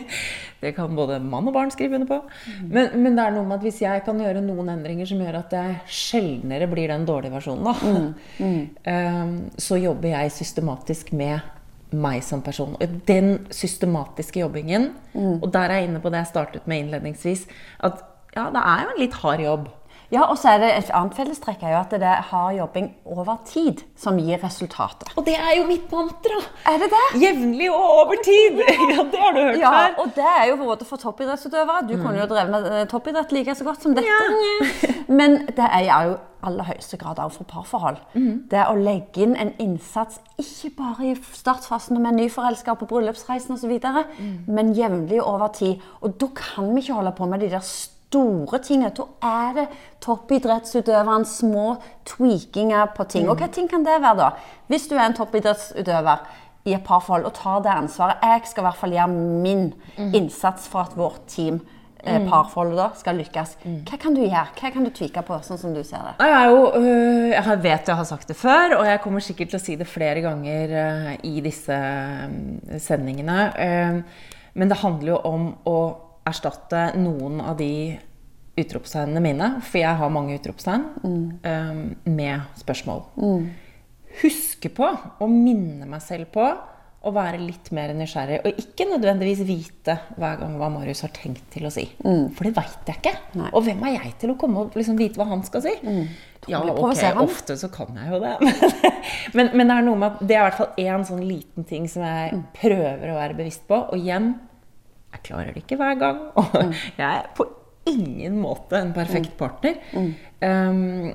Det 0.60 0.70
kan 0.72 0.94
både 0.96 1.18
mann 1.20 1.46
og 1.50 1.52
barn 1.52 1.70
skrive 1.70 1.98
under 1.98 2.08
på. 2.08 2.16
Men, 2.64 2.94
men 3.02 3.16
det 3.18 3.26
er 3.26 3.34
noe 3.34 3.44
med 3.44 3.58
at 3.58 3.66
hvis 3.66 3.82
jeg 3.82 4.00
kan 4.06 4.16
gjøre 4.22 4.40
noen 4.40 4.70
endringer 4.72 5.06
som 5.06 5.20
gjør 5.20 5.36
at 5.42 5.52
jeg 5.52 5.74
sjeldnere 5.98 6.68
blir 6.70 6.88
den 6.88 7.04
dårlige 7.06 7.34
versjonen, 7.34 7.68
da, 7.68 8.46
eh, 8.94 9.34
så 9.60 9.78
jobber 9.82 10.14
jeg 10.14 10.32
systematisk 10.32 11.12
med 11.12 11.44
meg 11.92 12.24
som 12.24 12.40
person. 12.42 12.72
Og 12.80 12.96
den 13.06 13.46
systematiske 13.52 14.40
jobbingen, 14.40 14.90
og 15.14 15.50
der 15.52 15.68
er 15.68 15.82
jeg 15.82 15.90
inne 15.90 16.00
på 16.02 16.10
det 16.10 16.24
jeg 16.24 16.32
startet 16.32 16.66
med 16.66 16.86
innledningsvis, 16.86 17.44
at 17.84 18.00
ja, 18.34 18.48
det 18.52 18.62
er 18.64 18.82
jo 18.82 18.94
en 18.94 19.02
litt 19.04 19.20
hard 19.20 19.44
jobb. 19.44 19.68
Ja, 20.12 20.22
og 20.30 20.36
så 20.38 20.52
er 20.54 20.58
det 20.62 20.68
Et 20.76 20.90
annet 20.94 21.16
fellestrekk 21.18 21.62
er 21.66 21.72
jo 21.74 21.78
at 21.80 21.90
det 21.90 22.02
er 22.06 22.22
hard 22.30 22.54
jobbing 22.56 22.92
over 23.04 23.40
tid 23.48 23.82
som 23.98 24.18
gir 24.22 24.38
resultater. 24.44 25.10
Og 25.16 25.24
det 25.26 25.34
er 25.34 25.56
jo 25.58 25.64
mitt 25.66 25.90
mantra! 25.92 26.38
Er 26.70 26.78
det 26.82 26.90
det? 26.92 27.02
Jevnlig 27.24 27.70
og 27.72 27.88
over 28.04 28.14
tid! 28.24 28.60
Ja, 28.62 29.02
det 29.12 29.18
har 29.24 29.32
du 29.34 29.40
hørt 29.42 29.58
Ja, 29.58 29.72
før. 29.72 29.98
og 30.04 30.14
det 30.14 30.28
er 30.36 30.44
jo 30.52 30.56
både 30.62 30.84
for 30.84 30.96
toppidrettsutøvere. 31.02 31.88
Du 31.88 31.96
kunne 31.96 32.20
jo 32.20 32.28
drevet 32.30 32.50
med 32.54 32.70
eh, 32.82 32.86
toppidrett 32.90 33.32
like 33.34 33.54
så 33.58 33.64
godt 33.66 33.82
som 33.82 33.94
dette. 33.98 34.06
Ja. 34.06 34.94
Men 35.18 35.40
det 35.56 35.66
er 35.72 35.88
jo 36.06 36.16
aller 36.46 36.64
høyeste 36.68 36.96
grad 37.00 37.18
også 37.18 37.40
for 37.42 37.48
parforhold. 37.50 37.96
Det 38.50 38.62
å 38.70 38.76
legge 38.78 39.24
inn 39.24 39.34
en 39.34 39.50
innsats 39.58 40.20
ikke 40.38 40.70
bare 40.78 41.08
i 41.10 41.14
startfasen 41.34 41.98
er 42.06 42.14
nyforelska 42.14 42.76
på 42.78 42.86
bryllupsreisen 42.86 43.56
osv., 43.56 43.72
men 44.46 44.70
jevnlig 44.76 45.18
over 45.24 45.48
tid. 45.56 45.82
Og 46.06 46.14
da 46.20 46.28
kan 46.38 46.70
vi 46.76 46.84
ikke 46.84 47.00
holde 47.00 47.12
på 47.18 47.26
med 47.26 47.42
de 47.42 47.50
der 47.56 47.64
store 47.66 47.95
tingene. 48.62 48.90
Da 48.96 49.06
er 49.22 49.54
det 49.60 49.66
toppidrettsutøverens 50.04 51.38
små 51.40 51.76
tweakinger 52.08 52.92
på 52.96 53.06
ting. 53.08 53.28
Og 53.28 53.38
hva 53.40 53.48
ting 53.52 53.68
kan 53.70 53.84
det 53.86 54.00
være, 54.02 54.16
da? 54.16 54.30
Hvis 54.68 54.88
du 54.88 54.96
er 54.96 55.06
en 55.06 55.16
toppidrettsutøver 55.16 56.26
i 56.66 56.74
et 56.74 56.84
parforhold 56.84 57.28
og 57.28 57.34
tar 57.34 57.60
det 57.62 57.70
ansvaret 57.70 58.22
Jeg 58.22 58.40
skal 58.50 58.64
i 58.64 58.66
hvert 58.66 58.80
fall 58.80 58.94
gjøre 58.96 59.08
min 59.44 59.68
innsats 60.12 60.68
for 60.68 60.80
at 60.86 60.96
vårt 60.98 61.26
team 61.30 61.60
Mm. 62.06 62.28
parforholdet 62.30 62.78
da 62.78 62.88
skal 62.94 63.18
lykkes. 63.18 63.56
Hva 63.88 63.98
kan 63.98 64.14
du 64.14 64.20
gjøre? 64.22 64.46
Hva 64.60 64.70
kan 64.70 64.84
du 64.86 64.92
tvike 64.94 65.22
på, 65.26 65.38
sånn 65.42 65.58
som 65.58 65.74
du 65.74 65.82
ser 65.82 66.04
det? 66.06 66.12
Jeg, 66.22 66.34
er 66.38 66.52
jo, 66.52 66.60
øh, 66.78 67.30
jeg 67.32 67.62
vet 67.64 67.90
jeg 67.90 67.98
har 67.98 68.06
sagt 68.06 68.28
det 68.30 68.36
før, 68.38 68.76
og 68.78 68.86
jeg 68.86 69.00
kommer 69.02 69.24
sikkert 69.24 69.50
til 69.50 69.58
å 69.58 69.64
si 69.64 69.76
det 69.80 69.88
flere 69.90 70.22
ganger 70.22 70.74
øh, 70.82 71.12
i 71.26 71.40
disse 71.44 71.74
øh, 71.74 72.78
sendingene. 72.78 74.04
Men 74.56 74.70
det 74.70 74.78
handler 74.80 75.16
jo 75.16 75.18
om 75.28 75.48
å 75.68 75.76
erstatte 76.26 76.90
noen 76.98 77.40
av 77.44 77.56
de 77.60 77.98
utropstegnene 78.56 79.20
mine, 79.20 79.50
for 79.64 79.82
jeg 79.82 80.00
har 80.00 80.12
mange 80.12 80.38
utropstegn, 80.38 80.86
øh, 81.04 81.82
med 82.08 82.60
spørsmål. 82.62 83.04
Huske 84.22 84.72
på 84.72 84.88
å 85.20 85.28
minne 85.28 85.88
meg 85.88 86.00
selv 86.02 86.32
på 86.32 86.46
å 87.06 87.12
være 87.14 87.38
litt 87.38 87.68
mer 87.76 87.92
nysgjerrig, 87.94 88.40
og 88.42 88.56
ikke 88.58 88.86
nødvendigvis 88.88 89.44
vite 89.46 89.94
hver 90.18 90.40
gang 90.40 90.56
hva 90.58 90.70
Marius 90.72 91.04
har 91.04 91.12
tenkt 91.14 91.44
til 91.54 91.68
å 91.68 91.70
si. 91.70 91.84
For 92.02 92.48
det 92.48 92.54
veit 92.56 92.88
jeg 92.90 92.98
ikke. 92.98 93.12
Nei. 93.38 93.50
Og 93.52 93.62
hvem 93.66 93.84
er 93.86 93.98
jeg 94.00 94.14
til 94.22 94.32
å 94.32 94.38
komme 94.40 94.64
og 94.64 94.74
liksom 94.78 94.98
vite 94.98 95.20
hva 95.20 95.28
han 95.30 95.44
skal 95.46 95.62
si? 95.68 95.76
Ja, 96.50 96.62
ok, 96.62 96.98
ofte 97.22 97.56
så 97.58 97.70
kan 97.74 97.94
jeg 97.98 98.10
jo 98.10 98.18
det. 98.22 98.34
Men, 99.36 99.50
men 99.54 99.68
det 99.68 99.74
er 99.76 99.84
noe 99.86 99.98
med 99.98 100.14
at 100.14 100.20
det 100.26 100.36
er 100.36 100.40
i 100.40 100.44
hvert 100.46 100.58
fall 100.58 100.78
én 100.80 101.04
sånn 101.06 101.22
liten 101.26 101.66
ting 101.66 101.86
som 101.90 102.04
jeg 102.06 102.40
prøver 102.56 103.10
å 103.10 103.16
være 103.18 103.36
bevisst 103.38 103.64
på. 103.68 103.78
Og 103.90 103.98
igjen, 103.98 104.32
jeg 105.16 105.24
klarer 105.30 105.52
det 105.54 105.64
ikke 105.64 105.78
hver 105.80 105.98
gang. 106.00 106.22
Og 106.40 106.56
jeg 106.96 107.06
er 107.06 107.30
på 107.36 107.48
ingen 107.86 108.40
måte 108.42 108.78
en 108.80 108.94
perfekt 108.94 109.36
partner. 109.38 109.78
Um, 109.94 111.12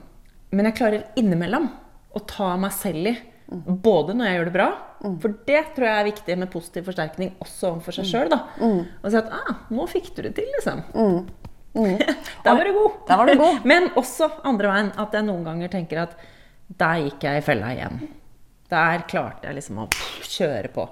men 0.51 0.67
jeg 0.67 0.77
klarer 0.77 1.19
innimellom 1.19 1.67
å 2.11 2.23
ta 2.27 2.53
meg 2.59 2.73
selv 2.75 3.11
i. 3.11 3.15
Både 3.51 4.15
når 4.15 4.29
jeg 4.29 4.37
gjør 4.37 4.47
det 4.47 4.55
bra, 4.55 4.69
for 5.19 5.33
det 5.47 5.61
tror 5.75 5.87
jeg 5.87 5.99
er 5.99 6.07
viktig 6.07 6.35
med 6.39 6.49
positiv 6.53 6.85
forsterkning 6.87 7.33
også 7.43 7.73
overfor 7.73 7.97
seg 7.97 8.07
sjøl. 8.07 8.35
Og 8.63 9.07
si 9.11 9.19
at 9.19 9.31
ah, 9.35 9.65
'nå 9.67 9.87
fikk 9.91 10.11
du 10.15 10.21
det 10.23 10.35
til', 10.37 10.51
liksom. 10.55 10.83
Der 12.43 12.55
var 12.55 12.63
du 12.67 12.73
god. 12.75 12.95
Var 13.07 13.25
du 13.27 13.37
god. 13.39 13.59
Men 13.71 13.89
også 13.95 14.29
andre 14.47 14.71
veien. 14.71 14.91
At 14.99 15.13
jeg 15.15 15.27
noen 15.27 15.43
ganger 15.47 15.71
tenker 15.71 16.03
at 16.03 16.15
der 16.79 17.03
gikk 17.05 17.23
jeg 17.27 17.41
i 17.41 17.45
fella 17.45 17.71
igjen. 17.75 18.01
Der 18.71 19.03
klarte 19.07 19.47
jeg 19.49 19.59
liksom 19.59 19.83
å 19.83 19.87
kjøre 20.23 20.71
på. 20.71 20.87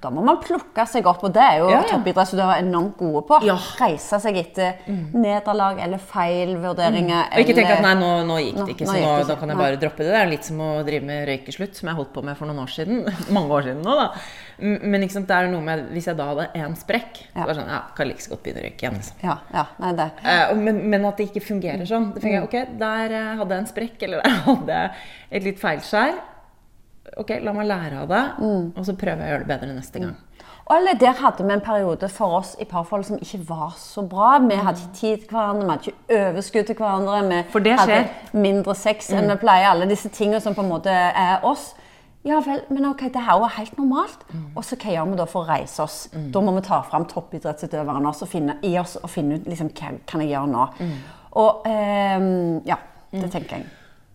Da 0.00 0.08
må 0.08 0.22
man 0.24 0.38
plukke 0.40 0.84
seg 0.88 1.04
opp, 1.10 1.24
og 1.26 1.32
det 1.34 1.42
er 1.42 1.56
jo 1.60 1.66
Ja, 1.68 1.80
ja. 1.82 1.88
toppidrettsutøvere 1.90 2.60
enormt 2.62 2.94
gode 2.96 3.20
på. 3.28 3.40
Ja. 3.44 3.56
Mm. 3.58 3.64
Reise 3.82 4.20
seg 4.22 4.36
etter 4.40 4.78
nederlag 5.12 5.80
eller 5.82 5.98
feilvurderinger. 5.98 7.26
Og 7.34 7.42
ikke 7.42 7.56
tenke 7.58 7.74
at 7.74 7.82
nei, 7.84 7.92
nå, 7.98 8.08
nå 8.28 8.38
gikk 8.40 8.60
det 8.62 8.74
ikke, 8.76 8.86
nå 8.88 8.94
så 8.94 9.02
nå, 9.02 9.10
da 9.28 9.36
kan 9.40 9.52
jeg 9.52 9.58
Nei. 9.58 9.64
bare 9.66 9.80
droppe 9.82 10.04
det. 10.06 10.12
Det 10.14 10.20
er 10.22 10.30
litt 10.30 10.48
som 10.48 10.62
å 10.64 10.70
drive 10.86 11.04
med 11.10 11.26
røykeslutt, 11.28 11.76
som 11.76 11.90
jeg 11.90 11.98
holdt 11.98 12.12
på 12.14 12.24
med 12.24 12.38
for 12.38 12.48
noen 12.48 12.62
år 12.64 12.72
siden. 12.72 13.02
Mange 13.36 13.58
år 13.58 13.68
siden 13.68 13.82
nå, 13.84 13.98
da. 13.98 14.06
Men 14.60 15.00
liksom, 15.04 15.26
det 15.28 15.36
er 15.36 15.46
noe 15.48 15.64
med 15.64 15.86
Hvis 15.94 16.04
jeg 16.10 16.18
da 16.18 16.26
hadde 16.34 16.48
en 16.60 16.74
sprekk, 16.76 17.22
så 17.32 17.40
var 17.44 17.48
det 17.48 17.54
sånn 17.62 17.70
Ja, 17.72 17.78
kan 17.96 18.10
like 18.10 18.26
godt 18.28 18.42
begynne 18.44 18.60
å 18.60 18.64
røyke 18.66 18.84
igjen, 18.84 18.98
liksom. 19.00 19.22
Ja, 19.24 19.36
ja, 19.56 19.64
nei, 19.80 19.92
det. 20.00 20.08
Eh, 20.24 20.50
men, 20.60 20.82
men 20.92 21.06
at 21.08 21.16
det 21.20 21.30
ikke 21.30 21.44
fungerer 21.46 21.86
sånn. 21.88 22.10
Det 22.16 22.24
fungerer, 22.24 22.44
ok, 22.48 22.74
Der 22.80 23.14
eh, 23.20 23.30
hadde 23.40 23.56
jeg 23.56 23.64
en 23.64 23.70
sprekk, 23.72 24.02
eller 24.08 24.24
der 24.24 24.42
hadde 24.48 24.82
jeg 24.82 24.92
et 25.40 25.48
litt 25.48 25.60
feilskjær. 25.62 26.20
Ok, 27.18 27.30
la 27.42 27.52
meg 27.52 27.66
lære 27.66 28.02
av 28.04 28.08
det, 28.08 28.24
og 28.76 28.84
så 28.86 28.94
prøver 28.94 29.24
jeg 29.24 29.26
å 29.26 29.32
gjøre 29.34 29.46
det 29.46 29.50
bedre 29.50 29.74
neste 29.74 29.98
gang. 30.02 30.16
Og 30.70 30.76
Eller 30.76 30.94
der 30.94 31.16
hadde 31.18 31.42
vi 31.42 31.52
en 31.52 31.60
periode 31.60 32.08
for 32.08 32.36
oss 32.38 32.52
i 32.62 32.64
parforhold 32.64 33.04
som 33.08 33.18
ikke 33.18 33.40
var 33.48 33.72
så 33.76 34.04
bra. 34.06 34.38
Vi 34.38 34.54
hadde 34.54 34.78
ikke 34.78 34.94
tid 34.94 35.16
til 35.24 35.32
hverandre, 35.34 35.64
vi 35.64 35.70
hadde 35.72 35.90
ikke 35.90 36.20
overskudd 36.28 36.66
til 36.66 36.76
hverandre. 36.78 37.22
Vi 37.28 37.42
For 37.50 37.58
det 37.66 37.78
skjer. 37.80 38.04
hadde 38.04 38.42
mindre 38.46 38.74
sex 38.78 39.10
enn 39.10 39.26
vi 39.32 39.36
pleier. 39.42 39.72
Alle 39.72 39.88
disse 39.90 40.08
tingene 40.08 40.40
som 40.40 40.54
på 40.54 40.62
en 40.62 40.70
måte 40.70 40.90
er 40.94 41.42
oss. 41.42 41.72
Ja 42.22 42.38
vel, 42.44 42.60
men 42.68 42.84
ok, 42.86 43.00
det 43.08 43.16
er 43.16 43.40
var 43.40 43.48
helt 43.56 43.78
normalt. 43.78 44.22
Og 44.54 44.62
så 44.64 44.76
hva 44.76 44.92
gjør 44.94 45.10
vi 45.10 45.16
da 45.16 45.26
for 45.26 45.42
å 45.42 45.48
reise 45.48 45.82
oss? 45.82 46.08
Da 46.12 46.40
må 46.40 46.54
vi 46.54 46.62
ta 46.68 46.82
fram 46.82 47.06
toppidrettsutøverne 47.10 48.12
og 48.12 48.28
finne, 48.28 48.58
i 48.62 48.78
oss 48.78 48.96
og 49.02 49.10
finne 49.10 49.40
ut 49.40 49.48
liksom, 49.50 49.72
hva 49.74 49.94
kan 50.06 50.20
jeg 50.20 50.30
gjøre 50.36 50.52
nå. 50.54 50.68
Og 51.40 51.66
ehm, 51.66 52.60
ja, 52.66 52.76
det 53.10 53.30
tenker 53.32 53.56
jeg. 53.56 53.66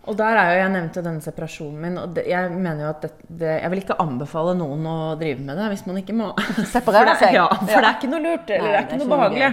Og 0.08 0.18
der 0.20 0.38
er 0.38 0.52
jo, 0.52 0.60
Jeg 0.62 0.72
nevnte 0.76 1.02
denne 1.06 1.22
separasjonen 1.24 1.80
min. 1.82 1.98
og 1.98 2.14
det, 2.16 2.26
Jeg 2.30 2.52
mener 2.52 2.84
jo 2.84 2.90
at 2.90 3.02
det, 3.06 3.12
det, 3.28 3.54
jeg 3.62 3.72
vil 3.74 3.82
ikke 3.84 3.98
anbefale 4.04 4.54
noen 4.60 4.86
å 4.86 4.98
drive 5.20 5.42
med 5.42 5.58
det 5.58 5.72
hvis 5.74 5.86
man 5.88 5.98
ikke 6.02 6.16
må. 6.18 6.30
Separere 6.76 7.16
seg. 7.20 7.34
Ja, 7.38 7.48
for 7.50 7.72
Ja. 7.74 7.82
det 7.82 7.90
er 7.90 7.98
ikke 8.00 8.12
noe 8.14 8.24
lurt. 8.24 8.50
Eller 8.50 8.70
Nei, 8.70 8.72
det 8.72 8.80
er 8.84 8.88
ikke 8.90 9.02
noe 9.02 9.14
behagelig. 9.16 9.52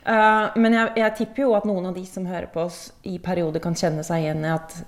Uh, 0.00 0.56
men 0.56 0.72
jeg, 0.78 0.92
jeg 0.96 1.14
tipper 1.18 1.42
jo 1.44 1.54
at 1.58 1.66
noen 1.68 1.90
av 1.90 1.94
de 1.98 2.04
som 2.08 2.24
hører 2.26 2.48
på 2.52 2.62
oss, 2.64 2.78
i 3.04 3.18
perioder 3.20 3.60
kan 3.60 3.74
kjenne 3.76 4.04
seg 4.06 4.24
igjen 4.24 4.46
i 4.46 4.52
at 4.54 4.78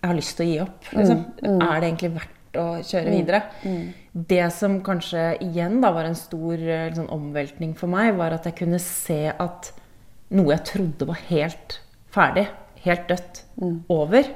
jeg 0.00 0.08
har 0.08 0.16
lyst 0.16 0.36
til 0.38 0.46
å 0.46 0.50
gi 0.50 0.60
opp. 0.64 0.86
Liksom. 0.96 1.18
Er 1.44 1.82
det 1.82 1.90
egentlig 1.90 2.12
verdt 2.14 2.56
å 2.56 2.64
kjøre 2.88 3.12
videre? 3.12 3.42
Det 4.32 4.46
som 4.56 4.78
kanskje 4.86 5.26
igjen 5.44 5.76
da 5.84 5.90
var 5.92 6.08
en 6.08 6.16
stor 6.18 6.56
eh, 6.56 6.86
liksom, 6.88 7.10
omveltning 7.12 7.74
for 7.78 7.92
meg, 7.92 8.14
var 8.16 8.32
at 8.38 8.48
jeg 8.48 8.56
kunne 8.62 8.80
se 8.82 9.20
at 9.30 9.70
noe 10.32 10.54
jeg 10.54 10.64
trodde 10.72 11.06
var 11.10 11.20
helt 11.28 11.76
ferdig, 12.14 12.46
helt 12.84 13.10
dødt, 13.10 13.44
over. 13.88 14.30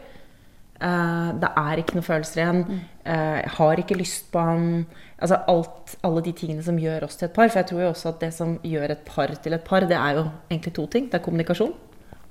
Uh, 0.84 1.30
det 1.40 1.48
er 1.56 1.80
ikke 1.80 1.96
noen 1.96 2.04
følelser 2.04 2.42
igjen. 2.42 2.80
Eh, 3.04 3.38
jeg 3.38 3.52
har 3.56 3.80
ikke 3.80 3.96
lyst 3.96 4.26
på 4.32 4.42
han. 4.42 4.68
Altså 5.22 5.38
alt, 5.48 5.94
alle 6.04 6.20
de 6.26 6.32
tingene 6.36 6.64
som 6.66 6.76
gjør 6.80 7.06
oss 7.06 7.16
til 7.20 7.28
et 7.28 7.34
par. 7.36 7.48
For 7.48 7.60
jeg 7.62 7.68
tror 7.70 7.82
jo 7.84 7.90
også 7.92 8.10
at 8.10 8.20
det 8.24 8.30
som 8.36 8.56
gjør 8.66 8.96
et 8.96 9.02
par 9.06 9.32
til 9.44 9.56
et 9.56 9.64
par, 9.64 9.86
det 9.88 9.96
er 9.96 10.18
jo 10.18 10.26
egentlig 10.50 10.74
to 10.76 10.86
ting. 10.90 11.08
Det 11.08 11.20
er 11.20 11.24
kommunikasjon, 11.24 11.72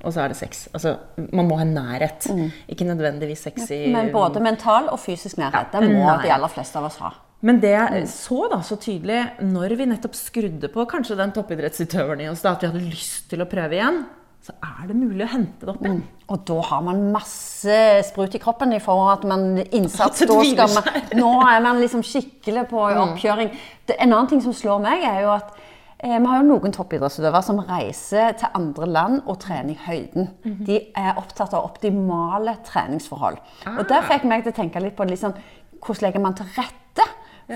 og 0.03 0.13
så 0.13 0.25
er 0.25 0.33
det 0.33 0.37
sex. 0.37 0.67
Altså, 0.73 0.95
man 1.31 1.49
må 1.49 1.57
ha 1.61 1.65
nærhet. 1.65 2.27
Ikke 2.69 2.85
nødvendigvis 2.89 3.45
sex 3.47 3.69
i 3.73 3.85
Men 3.93 4.11
både 4.13 4.43
mental 4.43 4.91
og 4.91 4.99
fysisk 5.01 5.39
nærhet. 5.41 5.71
Det 5.73 5.85
må 5.87 6.03
nærhet. 6.03 6.27
de 6.27 6.33
aller 6.35 6.51
fleste 6.51 6.81
av 6.81 6.89
oss 6.91 6.99
ha. 7.01 7.13
Men 7.43 7.59
det 7.59 7.73
jeg 7.73 8.07
så 8.07 8.45
da 8.51 8.61
så 8.63 8.77
tydelig 8.79 9.21
når 9.43 9.75
vi 9.79 9.87
nettopp 9.89 10.13
skrudde 10.15 10.69
på 10.71 10.85
kanskje 10.87 11.17
den 11.19 11.33
toppidrettsutøveren 11.35 12.23
i 12.23 12.29
oss, 12.31 12.43
da, 12.43 12.53
at 12.55 12.63
vi 12.63 12.69
hadde 12.71 12.83
lyst 12.85 13.27
til 13.31 13.43
å 13.43 13.49
prøve 13.51 13.75
igjen, 13.75 14.03
så 14.43 14.53
er 14.59 14.89
det 14.89 14.95
mulig 14.99 15.23
å 15.23 15.31
hente 15.31 15.63
det 15.63 15.71
opp 15.71 15.83
igjen. 15.85 16.01
Og 16.33 16.41
da 16.49 16.55
har 16.67 16.81
man 16.83 17.03
masse 17.13 17.75
sprut 18.09 18.33
i 18.35 18.41
kroppen 18.43 18.73
i 18.75 18.79
for 18.83 19.13
at 19.13 19.23
man 19.27 19.61
innsats 19.63 20.21
At 20.25 20.31
da 20.31 20.39
skal 20.43 20.73
man, 20.73 21.05
Nå 21.15 21.29
er 21.47 21.61
man 21.63 21.79
liksom 21.79 22.03
skikkelig 22.03 22.65
på 22.71 22.81
oppkjøring. 23.05 23.53
Det, 23.87 23.95
en 23.95 24.11
annen 24.11 24.27
ting 24.33 24.43
som 24.43 24.55
slår 24.55 24.83
meg, 24.83 25.05
er 25.07 25.21
jo 25.23 25.31
at 25.37 25.53
eh, 25.55 26.17
vi 26.17 26.27
har 26.27 26.41
jo 26.41 26.49
noen 26.49 26.75
toppidrettsutøvere 26.75 27.43
som 27.47 27.63
reiser 27.69 28.35
til 28.41 28.59
andre 28.59 28.91
land 28.91 29.21
og 29.23 29.39
trener 29.45 29.77
i 29.77 29.79
høyden. 29.85 30.27
De 30.67 30.81
er 30.91 31.19
opptatt 31.21 31.55
av 31.55 31.63
optimale 31.69 32.57
treningsforhold. 32.67 33.39
Og 33.77 33.83
der 33.87 34.07
fikk 34.11 34.27
meg 34.27 34.43
til 34.43 34.51
å 34.51 34.59
tenke 34.59 34.83
litt 34.83 34.99
på 34.99 35.07
liksom, 35.07 35.37
hvordan 35.79 36.09
legger 36.09 36.27
man 36.27 36.35
til 36.35 36.51
rette 36.59 37.07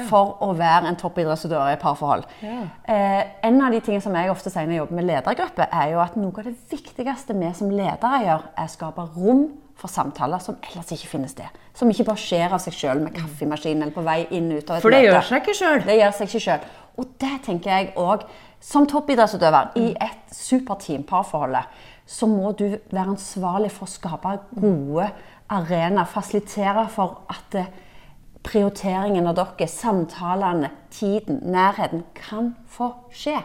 for 0.10 0.38
å 0.44 0.52
være 0.58 0.88
en 0.92 0.98
toppidrettsutøver 1.00 1.74
i 1.76 1.80
parforhold. 1.82 2.26
Eh, 2.44 3.22
en 3.48 3.62
av 3.62 3.72
de 3.72 3.80
tingene 3.84 4.04
som 4.04 4.16
jeg 4.16 4.30
ofte 4.34 4.52
sier 4.52 4.66
når 4.68 4.76
jeg 4.78 4.82
jobber 4.84 5.00
med 5.00 5.08
ledergrupper, 5.10 5.70
er 5.72 5.94
jo 5.94 6.02
at 6.04 6.18
noe 6.20 6.34
av 6.42 6.50
det 6.50 6.56
viktigste 6.72 7.38
vi 7.38 7.54
som 7.58 7.72
ledere 7.72 8.24
gjør, 8.26 8.44
er 8.58 8.68
å 8.68 8.74
skape 8.74 9.08
rom 9.16 9.48
for 9.78 9.94
samtaler 9.94 10.42
som 10.42 10.58
ellers 10.72 10.92
ikke 10.96 11.12
finnes 11.12 11.32
sted. 11.36 11.54
Som 11.78 11.90
ikke 11.94 12.08
bare 12.08 12.18
skjer 12.22 12.54
av 12.56 12.60
seg 12.64 12.74
sjøl 12.74 13.02
med 13.04 13.14
kaffemaskinen 13.14 13.84
eller 13.86 13.94
på 13.94 14.04
vei 14.06 14.24
inn 14.34 14.50
ut 14.52 14.70
av 14.70 14.80
et 14.80 14.82
For 14.86 14.90
det 14.94 15.04
møte. 15.04 15.12
gjør 15.14 15.28
seg 15.30 15.42
ikke 15.44 15.58
sjøl. 15.60 15.82
Det 15.86 15.98
gjør 16.00 16.16
seg 16.18 16.32
ikke 16.32 16.44
sjøl. 16.48 16.68
Og 16.98 17.12
det 17.22 17.34
tenker 17.46 17.74
jeg 17.76 17.92
òg. 18.02 18.26
Som 18.60 18.88
toppidrettsutøver 18.90 19.76
i 19.78 19.92
et 20.02 20.34
superteam, 20.34 21.04
parforholdet, 21.06 21.70
så 22.10 22.26
må 22.26 22.56
du 22.58 22.64
være 22.90 23.12
ansvarlig 23.14 23.70
for 23.76 23.86
å 23.86 23.92
skape 23.92 24.32
gode 24.58 25.12
arenaer. 25.54 26.10
Fasilitere 26.10 26.88
for 26.90 27.22
at 27.30 27.60
prioriteringen 28.48 29.28
av 29.28 29.36
dere, 29.38 29.68
samtalene, 29.68 30.72
tiden, 30.94 31.42
nærheten 31.52 32.06
kan 32.16 32.54
få 32.72 32.94
skje. 33.12 33.42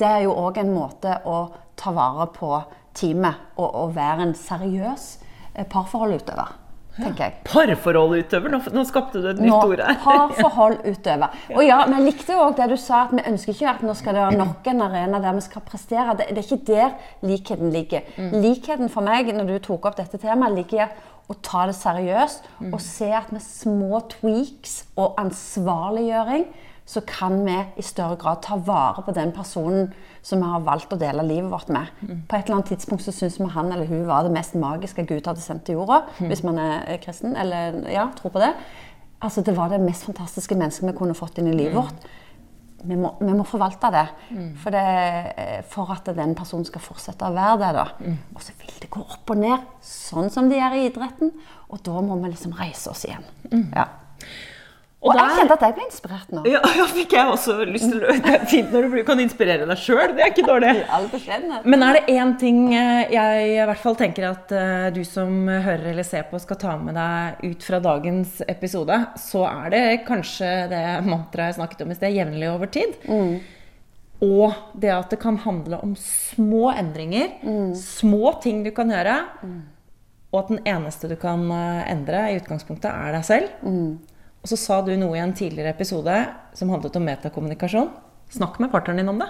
Det 0.00 0.08
er 0.08 0.24
jo 0.26 0.34
òg 0.36 0.60
en 0.60 0.72
måte 0.74 1.18
å 1.28 1.46
ta 1.76 1.92
vare 1.96 2.28
på 2.32 2.50
teamet 2.96 3.56
og, 3.56 3.68
og 3.68 3.96
være 3.96 4.28
en 4.28 4.36
seriøs 4.36 5.08
parforhold 5.56 5.72
parforholdutøver, 5.72 6.50
tenker 6.96 7.24
jeg. 7.26 7.34
Parforholdutøver, 7.46 8.52
nå, 8.52 8.60
nå 8.74 8.84
skapte 8.88 9.20
du 9.22 9.28
et 9.30 9.40
nytt 9.40 9.50
Nå, 9.52 9.58
ord 9.72 9.82
her. 9.84 9.98
parforhold 10.04 10.78
utøver. 10.84 11.34
Og 11.56 11.62
ja, 11.66 11.80
men 11.86 11.98
jeg 12.00 12.12
likte 12.12 12.36
jo 12.36 12.44
også 12.46 12.58
det 12.62 12.68
du 12.72 12.76
sa, 12.80 13.02
at 13.06 13.16
vi 13.16 13.24
ønsker 13.32 13.52
ikke 13.54 13.72
at 13.74 13.82
nå 13.86 13.96
skal 13.98 14.16
det 14.16 14.22
være 14.26 14.40
nok 14.40 14.70
en 14.72 14.84
arena 14.86 15.20
der 15.24 15.36
vi 15.36 15.44
skal 15.46 15.66
prestere. 15.66 16.16
Det, 16.18 16.28
det 16.32 16.44
er 16.44 16.48
ikke 16.56 16.70
der 16.72 16.96
likheten 17.28 17.74
ligger. 17.74 18.08
Likheten 18.36 18.92
for 18.92 19.06
meg, 19.06 19.32
når 19.36 19.52
du 19.52 19.58
tok 19.70 19.90
opp 19.90 19.98
dette 20.00 20.20
temaet, 20.22 20.56
ligger 20.56 20.86
i 20.86 20.88
å 21.26 21.34
ta 21.42 21.64
det 21.66 21.74
seriøst 21.74 22.44
og 22.70 22.78
se 22.82 23.08
at 23.18 23.32
med 23.34 23.42
små 23.42 23.98
tweaks 24.12 24.76
og 24.94 25.16
ansvarliggjøring 25.18 26.44
så 26.86 27.02
kan 27.02 27.40
vi 27.44 27.56
i 27.76 27.82
større 27.82 28.16
grad 28.16 28.44
ta 28.46 28.56
vare 28.62 29.02
på 29.02 29.12
den 29.14 29.32
personen 29.34 29.88
som 30.22 30.38
vi 30.38 30.50
har 30.52 30.62
valgt 30.66 30.92
å 30.94 30.98
dele 31.00 31.24
livet 31.26 31.50
vårt 31.50 31.70
med. 31.74 31.90
På 32.28 32.36
et 32.36 32.46
eller 32.46 32.60
annet 32.60 32.70
tidspunkt 32.70 33.02
så 33.02 33.14
syns 33.14 33.40
vi 33.40 33.48
han 33.50 33.72
eller 33.72 33.90
hun 33.90 34.06
var 34.06 34.22
det 34.22 34.34
mest 34.34 34.54
magiske 34.54 35.06
Gud 35.06 35.26
hadde 35.26 35.42
sendt 35.42 35.66
til 35.66 35.80
jorda, 35.80 36.04
hvis 36.20 36.44
man 36.46 36.58
er 36.62 36.84
er 36.86 37.00
kristen, 37.02 37.34
eller 37.36 37.82
ja, 37.90 38.06
tror 38.16 38.30
på 38.30 38.38
det. 38.42 38.52
Altså, 39.20 39.42
det 39.42 39.56
var 39.56 39.68
det 39.68 39.80
mest 39.80 40.04
fantastiske 40.04 40.54
mennesket 40.54 40.86
vi 40.86 40.96
kunne 40.96 41.14
fått 41.14 41.38
inn 41.38 41.50
i 41.50 41.56
livet 41.56 41.74
vårt. 41.74 42.06
Vi 42.86 42.94
må, 42.94 43.14
vi 43.18 43.32
må 43.32 43.42
forvalte 43.48 43.90
det, 43.90 44.06
for, 44.62 44.70
det 44.70 44.82
eh, 45.36 45.62
for 45.66 45.90
at 45.90 46.06
den 46.14 46.34
personen 46.38 46.66
skal 46.68 46.84
fortsette 46.84 47.26
å 47.26 47.34
være 47.34 47.58
det. 47.64 47.70
da. 47.74 47.86
Og 48.36 48.42
så 48.44 48.52
vil 48.60 48.74
det 48.82 48.90
gå 48.92 49.00
opp 49.00 49.32
og 49.32 49.40
ned, 49.40 49.64
sånn 49.82 50.30
som 50.30 50.50
det 50.50 50.60
gjør 50.60 50.76
i 50.76 50.84
idretten. 50.86 51.32
Og 51.72 51.80
da 51.82 52.02
må 52.04 52.20
vi 52.22 52.30
liksom 52.30 52.54
reise 52.54 52.92
oss 52.92 53.06
igjen. 53.08 53.24
Ja. 53.74 53.88
Og, 55.04 55.10
Og 55.12 55.18
jeg 55.20 55.34
kjente 55.36 55.54
at 55.54 55.62
jeg 55.62 55.74
ble 55.76 55.84
inspirert 55.84 56.30
nå. 56.32 56.40
Ja, 56.48 56.60
ja, 56.78 56.84
fikk 56.88 57.12
jeg 57.14 57.28
også 57.30 57.54
lyst 57.68 57.90
til 57.92 58.00
å 58.00 58.14
Det 58.24 58.30
er 58.32 58.46
fint 58.48 58.70
når 58.72 58.86
du 58.90 58.94
kan 59.06 59.20
inspirere 59.22 59.66
deg 59.68 59.78
sjøl. 59.78 60.14
Det 60.16 60.22
er 60.24 60.30
ikke 60.32 60.46
dårlig. 60.48 60.70
Men 61.68 61.84
er 61.84 61.98
det 61.98 62.14
én 62.16 62.32
ting 62.40 62.62
eh, 62.74 63.12
jeg 63.12 63.50
i 63.52 63.60
hvert 63.68 63.82
fall 63.82 63.98
tenker 64.00 64.26
at 64.30 64.54
eh, 64.56 64.86
du 64.96 65.02
som 65.06 65.44
hører 65.52 65.90
eller 65.92 66.06
ser 66.08 66.24
på, 66.30 66.40
skal 66.42 66.58
ta 66.64 66.72
med 66.80 66.96
deg 66.96 67.44
ut 67.52 67.68
fra 67.68 67.78
dagens 67.84 68.40
episode, 68.48 68.98
så 69.20 69.44
er 69.50 69.68
det 69.76 69.84
kanskje 70.08 70.50
det 70.72 70.82
mantraet 71.06 71.52
jeg 71.52 71.58
snakket 71.60 71.84
om 71.86 71.92
i 71.92 71.98
sted, 72.00 72.16
jevnlig 72.16 72.50
over 72.54 72.72
tid. 72.80 72.96
Og 74.24 74.58
det 74.80 74.90
at 74.96 75.12
det 75.12 75.20
kan 75.22 75.36
handle 75.44 75.76
om 75.84 75.92
små 76.00 76.70
endringer, 76.72 77.36
små 77.76 78.32
ting 78.42 78.64
du 78.64 78.72
kan 78.74 78.88
gjøre, 78.90 79.20
og 80.32 80.40
at 80.40 80.50
den 80.56 80.64
eneste 80.66 81.12
du 81.12 81.18
kan 81.20 81.44
eh, 81.52 81.84
endre 81.92 82.26
i 82.32 82.40
utgangspunktet, 82.40 82.88
er 82.90 83.12
deg 83.20 83.28
selv. 83.28 83.52
Og 84.46 84.50
så 84.52 84.58
sa 84.62 84.76
du 84.86 84.92
noe 84.94 85.16
i 85.18 85.22
en 85.24 85.32
tidligere 85.34 85.72
episode 85.74 86.14
som 86.54 86.70
handlet 86.70 86.94
om 87.00 87.02
metakommunikasjon. 87.08 87.88
Snakk 88.30 88.60
med 88.62 88.70
partneren 88.70 89.00
din 89.02 89.10
om 89.10 89.18
det. 89.18 89.26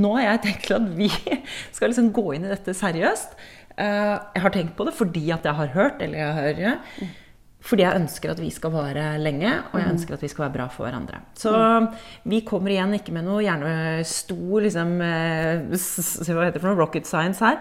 Nå 0.00 0.12
har 0.16 0.22
jeg 0.24 0.40
tenkt 0.46 0.70
at 0.78 0.86
vi 0.96 1.08
skal 1.76 1.90
liksom 1.92 2.08
gå 2.16 2.24
inn 2.38 2.46
i 2.48 2.52
dette 2.54 2.72
seriøst. 2.76 3.34
Eh, 3.76 4.14
Jeg 4.36 4.44
har 4.46 4.54
tenkt 4.54 4.72
på 4.78 4.86
det 4.88 4.94
fordi 4.96 5.26
at 5.36 5.44
jeg 5.44 5.58
har 5.60 5.74
hørt, 5.76 6.00
eller 6.04 6.22
jeg 6.22 6.38
hører, 6.38 7.10
fordi 7.60 7.84
jeg 7.84 8.00
ønsker 8.00 8.32
at 8.32 8.40
vi 8.40 8.48
skal 8.56 8.72
vare 8.72 9.04
lenge, 9.20 9.50
og 9.72 9.76
jeg 9.82 9.92
ønsker 9.92 10.16
at 10.16 10.24
vi 10.24 10.30
skal 10.32 10.46
være 10.46 10.54
bra 10.56 10.68
for 10.72 10.86
hverandre. 10.88 11.20
Så 11.36 11.52
vi 12.32 12.40
kommer 12.48 12.72
igjen 12.72 12.96
ikke 12.96 13.12
med 13.12 13.28
noe 13.28 13.44
gjerne 13.44 13.74
stor 14.08 14.64
liksom, 14.64 14.96
eh, 15.04 15.68
hva 15.68 16.46
heter 16.48 16.56
det 16.56 16.62
for 16.64 16.70
noe, 16.72 16.80
rocket 16.80 17.08
science 17.12 17.44
her. 17.44 17.60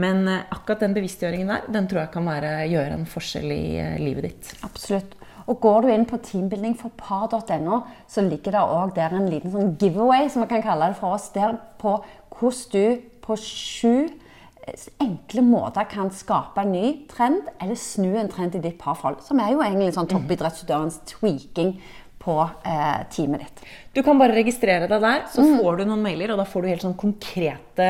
Men 0.00 0.24
eh, 0.30 0.44
akkurat 0.54 0.80
den 0.86 0.96
bevisstgjøringen 0.96 1.52
der, 1.52 1.68
den 1.76 1.88
tror 1.92 2.06
jeg 2.06 2.14
kan 2.16 2.28
være, 2.32 2.54
gjøre 2.72 2.96
en 2.96 3.08
forskjell 3.10 3.52
i 3.52 3.62
livet 4.00 4.28
ditt. 4.30 4.52
Absolutt. 4.64 5.16
Og 5.48 5.60
går 5.62 5.84
du 5.84 5.92
inn 5.94 6.06
på 6.08 6.20
teambuildingforpar.no, 6.26 7.82
så 8.10 8.24
ligger 8.26 8.56
det 8.56 8.64
òg 8.64 8.94
der 8.96 9.14
en 9.16 9.30
liten 9.30 9.54
sånn 9.54 9.76
giveaway, 9.80 10.28
som 10.30 10.44
vi 10.44 10.50
kan 10.52 10.64
kalle 10.64 10.90
det 10.90 10.98
for 11.00 11.16
oss, 11.16 11.30
der 11.34 11.56
på 11.80 11.98
hvordan 12.40 12.72
du 12.72 13.06
på 13.24 13.36
sju 13.38 13.94
eh, 14.06 14.84
enkle 15.02 15.44
måter 15.46 15.88
kan 15.90 16.10
skape 16.14 16.64
en 16.64 16.74
ny 16.74 16.92
trend, 17.10 17.48
eller 17.60 17.78
snu 17.78 18.12
en 18.18 18.30
trend 18.32 18.56
i 18.58 18.62
ditt 18.64 18.78
parforhold. 18.80 19.20
Som 19.26 19.42
er 19.42 19.54
jo 19.54 19.64
egentlig 19.64 19.94
sånn 19.96 20.10
toppidrettsutøverens 20.10 21.02
tweaking 21.10 21.76
på 22.20 22.36
eh, 22.68 23.02
teamet 23.12 23.46
ditt. 23.46 23.62
Du 23.96 24.02
kan 24.04 24.18
bare 24.20 24.36
registrere 24.36 24.88
deg 24.90 25.02
der, 25.02 25.28
så 25.32 25.44
får 25.56 25.80
du 25.80 25.86
noen 25.88 26.02
mailer, 26.04 26.34
og 26.34 26.42
da 26.42 26.48
får 26.48 26.62
du 26.62 26.72
helt 26.72 26.84
sånn 26.84 26.98
konkrete 27.00 27.86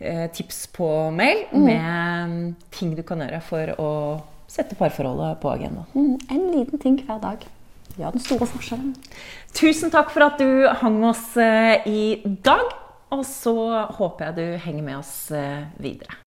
eh, 0.00 0.26
tips 0.36 0.66
på 0.76 0.88
mail 1.14 1.46
med 1.54 2.34
mm, 2.34 2.42
ting 2.74 2.92
du 2.96 3.02
kan 3.06 3.24
gjøre 3.24 3.40
for 3.44 3.74
å 3.80 3.90
sette 4.50 4.76
parforholdet 4.78 5.40
på 5.42 5.52
agendaen. 5.52 5.88
Mm, 5.94 6.16
en 6.30 6.46
liten 6.54 6.82
ting 6.82 6.98
hver 7.06 7.20
dag 7.22 7.46
gjør 7.98 8.16
den 8.16 8.24
store 8.24 8.48
forskjellen. 8.50 8.94
Tusen 9.56 9.92
takk 9.92 10.10
for 10.14 10.26
at 10.26 10.40
du 10.40 10.66
hang 10.82 11.02
oss 11.06 11.36
eh, 11.40 11.86
i 11.86 12.34
dag, 12.44 12.72
og 13.14 13.22
så 13.26 13.54
håper 13.98 14.30
jeg 14.30 14.38
du 14.38 14.64
henger 14.66 14.86
med 14.86 15.00
oss 15.02 15.14
eh, 15.34 15.66
videre. 15.82 16.18